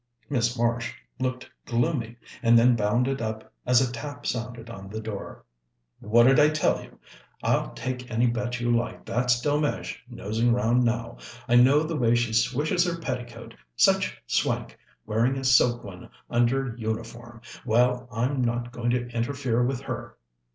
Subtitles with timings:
[0.31, 5.45] Miss Marsh looked gloomy, and then bounded up as a tap sounded on the door.
[5.99, 6.97] "What did I tell you?
[7.43, 11.19] I'll take any bet you like that's Delmege nosing round now.
[11.47, 14.75] I know the way she swishes her petticoat such swank,
[15.05, 17.41] wearing a silk one under uniform!
[17.63, 20.17] Well, I'm not going to interfere with her."